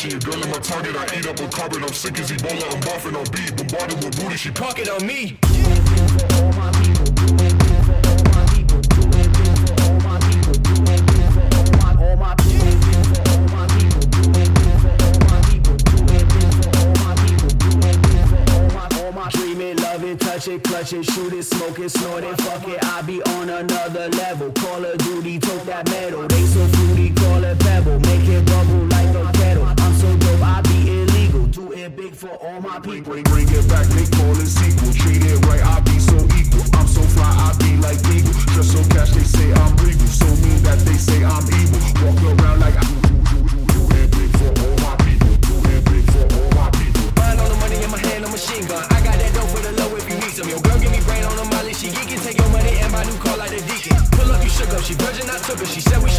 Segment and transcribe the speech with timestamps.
[0.00, 1.82] She a girl in my target, I eat up with carpet.
[1.82, 3.54] I'm sick as Ebola, I'm buffing on beat.
[3.54, 5.36] Bombarded with booty, she park it on me.
[20.48, 22.82] it, clutch it, shoot it, smoke it, snort it, fuck it.
[22.82, 24.50] I be on another level.
[24.52, 26.26] Call of Duty, tote that metal.
[26.26, 28.00] They so fruity, call it pebble.
[28.00, 28.99] Make it bubble like
[32.30, 33.12] for all my people.
[33.12, 34.92] bring, bring it back, they call it sequel.
[34.92, 36.64] Treat it right, I be so equal.
[36.78, 38.34] I'm so fly, I be like eagle.
[38.54, 40.06] Just so cash, they say I'm regal.
[40.06, 41.80] So mean that they say I'm evil.
[42.02, 45.34] Walk around like I do, do, do, do, do it for all my people.
[45.42, 47.06] Do it big for all my people.
[47.18, 48.84] Mind on the money in my hand, a machine gun.
[48.90, 50.48] I got that dope for the low if you need some.
[50.48, 51.74] Your girl give me brain on the molly.
[51.74, 53.96] She geeking, take your money and my new car like the deacon.
[54.14, 54.82] Pull up, you shook up.
[54.82, 55.66] She virgin, I took her.
[55.66, 56.09] She said we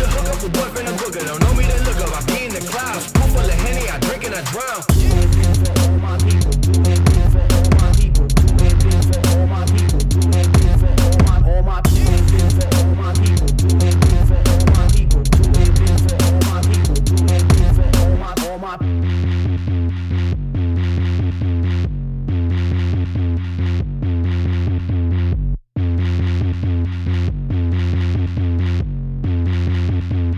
[30.11, 30.35] Thank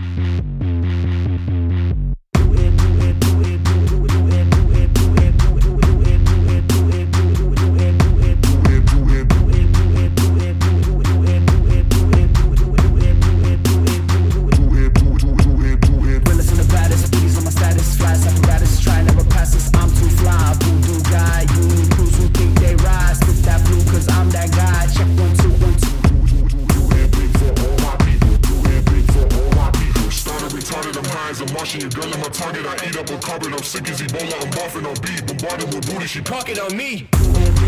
[1.48, 1.73] you.
[32.14, 33.52] In my target, I eat up a carpet.
[33.52, 35.26] I'm sick as Ebola, I'm buffing on beat.
[35.26, 37.08] Bombarded with booty, she it on me.
[37.34, 37.64] It.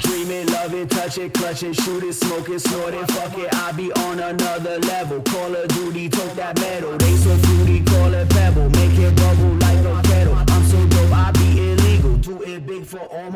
[0.00, 3.38] Dream it, love it, touch it, clutch it, shoot it, smoke it, snort it, fuck
[3.38, 3.54] it.
[3.54, 5.22] I be on another level.
[5.22, 6.98] Call of Duty, took that metal.
[6.98, 8.68] They so fruity, call it pebble.
[8.70, 9.63] Make it bubble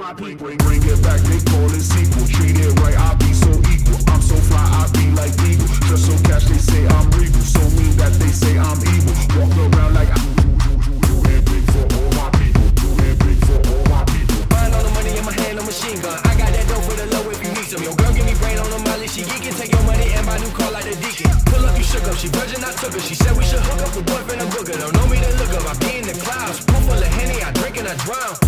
[0.09, 0.47] my people.
[0.47, 2.25] bring, bring it back, they call it sequel.
[2.29, 4.01] Treat it right, I be so equal.
[4.09, 5.69] I'm so fly, I be like eagle.
[5.89, 7.45] Just so cash, they say I'm regal.
[7.45, 9.13] So mean that they say I'm evil.
[9.37, 12.69] Walk around like I do, do, do, do it big for all my people.
[13.21, 14.41] Big for all my people.
[14.49, 16.17] Mind on the money in my hand, a machine gun.
[16.25, 17.83] I got that dope for the low if you need some.
[17.85, 19.09] Your girl give me brain on the molly.
[19.13, 21.29] She geeking, take your money and my new car like the deacon.
[21.53, 22.17] Pull up, you shook up.
[22.17, 23.03] She virgin, I took her.
[23.03, 24.79] She said we should hook up with boyfriend and booger.
[24.81, 25.69] Don't know me to look up.
[25.69, 26.65] I be in the clouds.
[26.65, 28.48] Pool full of henny, I drink and I drown.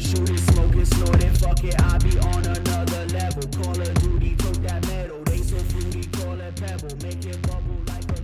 [0.00, 1.34] smoking, shooting, smoking, snorting.
[1.34, 3.42] Fuck it, I be on another level.
[3.62, 5.22] Call of duty, tote that metal.
[5.24, 6.96] They so fruity, call it pebble.
[7.02, 8.23] Make it bubble like a